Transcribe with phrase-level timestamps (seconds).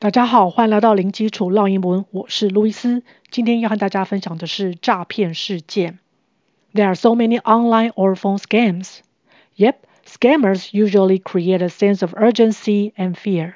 [0.00, 3.02] 大家好，欢迎来到零基础绕英文，我是路易斯。
[3.32, 5.98] 今天要和大家分享的是诈骗事件。
[6.72, 9.00] There are so many online or phone scams.
[9.56, 13.54] Yep, scammers usually create a sense of urgency and fear.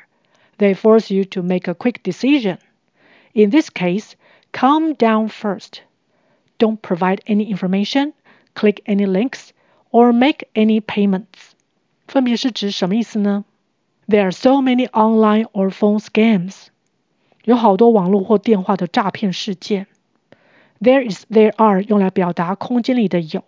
[0.58, 2.58] They force you to make a quick decision.
[3.34, 4.16] In this case,
[4.50, 5.82] calm down first.
[6.58, 8.14] Don't provide any information,
[8.54, 9.52] click any links,
[9.92, 11.52] or make any payments.
[12.08, 13.44] 分别是指什么意思呢
[14.08, 16.66] ？There are so many online or phone scams.
[17.44, 19.86] 有好多网络或电话的诈骗事件。
[20.80, 23.44] There is, there are 用来表达空间里的有，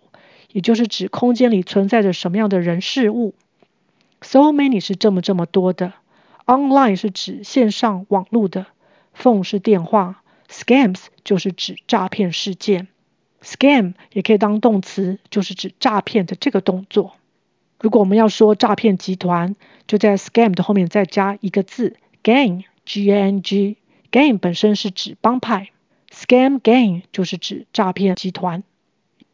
[0.51, 3.35] 也就是指空间里存在着什么样的人事物。
[4.21, 5.93] So many 是这么这么多的。
[6.45, 8.65] Online 是指线上网络的。
[9.15, 10.21] Phone 是电话。
[10.49, 12.87] Scams 就是指诈骗事件。
[13.41, 17.15] Scam 也可以当动词，就是指诈骗的这个动作。
[17.79, 23.77] 如果我们要说诈骗集团，就在 scam 的后面再加一个字 gang，G-A-N-G。
[24.11, 25.71] gang 本身是指帮派
[26.09, 28.63] ，scam gang 就是指诈骗集团。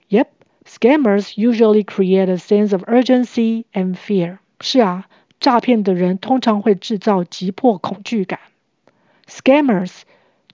[0.09, 0.27] Yep,
[0.66, 4.39] scammers usually create a sense of urgency and fear。
[4.59, 5.05] 是啊，
[5.39, 8.39] 诈骗的人通常会制造急迫恐惧感。
[9.27, 10.01] Scammers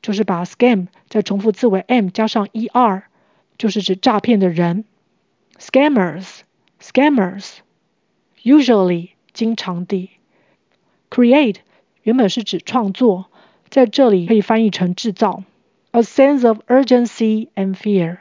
[0.01, 3.03] 就是把 scam 再重复字尾 m 加上 er，
[3.57, 4.83] 就是指诈骗的人。
[5.57, 6.41] Scammers,
[6.81, 7.59] scammers。
[8.42, 10.10] Usually 经常地，
[11.10, 11.56] create
[12.02, 13.30] 原本是指创作，
[13.68, 15.44] 在这里可以翻译成制造。
[15.92, 18.18] A sense of urgency and fear，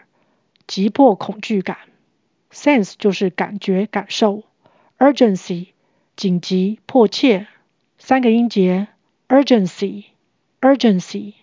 [0.67, 1.77] 急迫恐惧感。
[2.51, 4.43] Sense 就是感觉感受，
[4.99, 5.67] urgency
[6.15, 7.47] 紧急迫切。
[7.97, 8.89] 三个音节，
[9.29, 10.05] urgency
[10.59, 11.33] urgency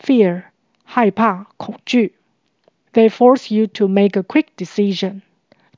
[0.00, 0.44] fear
[0.84, 2.14] 害怕恐惧。
[2.92, 5.20] They force you to make a quick decision。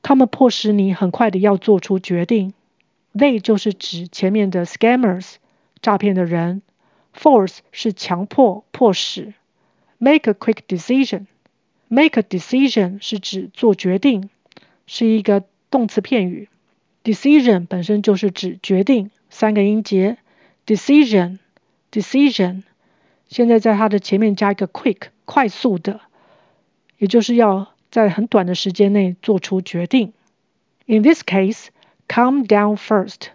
[0.06, 2.54] 他们迫使你很快的要做出决定。
[3.12, 5.34] They 就是指前面的 scammers，
[5.82, 6.62] 诈骗的人。
[7.12, 9.34] Force 是强迫、迫使。
[9.98, 11.26] Make a quick decision。
[11.88, 14.30] Make a decision 是指做决定，
[14.86, 16.48] 是一个动词片语。
[17.02, 20.18] Decision 本身就是指决定，三个音节。
[20.64, 21.40] Decision
[21.90, 22.62] decision
[23.28, 26.00] 现在在它的前面加一个 quick，快速的，
[26.98, 27.74] 也就是要。
[27.95, 30.13] 在很短的时间内做出决定。
[30.85, 31.67] In this case,
[32.07, 33.27] calm down first。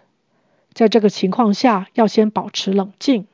[0.73, 3.25] 在这个情况下，要先保持冷静。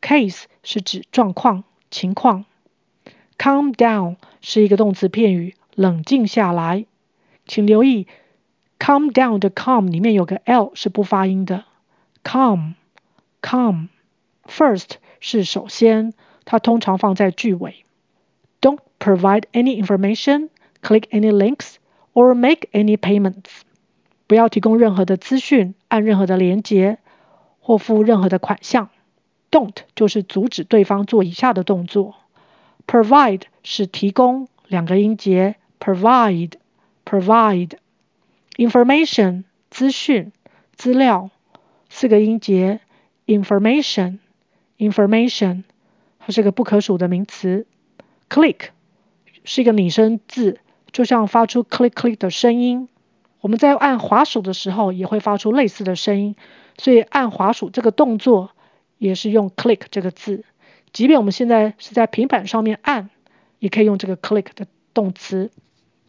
[0.00, 2.44] Case 是指状况、情况。
[3.38, 6.86] Calm down 是一个动词片语，冷静下来。
[7.46, 8.06] 请留意，
[8.78, 11.64] calm down 的 calm 里面有个 l 是不发音的。
[12.22, 14.90] Calm，calm。First
[15.20, 16.14] 是首先，
[16.44, 17.84] 它通常放在句尾。
[18.60, 20.50] Don't provide any information。
[20.81, 21.75] Click any links
[22.13, 23.61] or make any payments。
[24.27, 26.97] 不要提供任何的资讯，按任何的连结
[27.59, 28.89] 或付任何的款项。
[29.49, 32.15] Don't 就是阻止对方做以下的动作。
[32.85, 36.53] Provide 是提供，两个音节，provide
[37.05, 37.71] provide。
[38.57, 40.31] Information 资讯、
[40.75, 41.29] 资料，
[41.89, 42.81] 四个音节
[43.25, 44.19] ，information
[44.77, 45.63] information。
[46.19, 47.65] 它是个不可数的名词。
[48.29, 48.69] Click
[49.45, 50.59] 是一个拟声字。
[50.97, 52.89] 就像发出 click click 的声音，
[53.39, 56.35] 我们在按滑鼠的时候也会发出类似的声音，
[56.79, 58.49] 所以按滑鼠这个动作
[58.97, 60.43] 也是用 click 这个字。
[60.91, 63.11] 即便我们现在是在平板上面按，
[63.59, 64.65] 也可以用这个 click 的
[64.95, 65.51] 动词。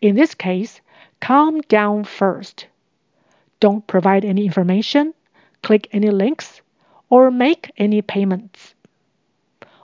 [0.00, 0.80] In this case,
[1.20, 2.66] calm down first.
[3.60, 5.14] Don't provide any information,
[5.62, 6.62] click any links,
[7.08, 8.74] or make any payments.